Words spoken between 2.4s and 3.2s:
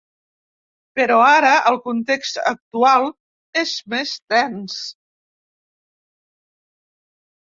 actual